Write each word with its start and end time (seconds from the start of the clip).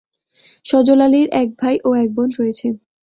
সজল 0.65 0.99
আলীর 1.05 1.27
এক 1.41 1.49
ভাই 1.59 1.75
ও 1.83 1.89
এক 2.01 2.09
বোন 2.15 2.29
রয়েছে। 2.39 2.67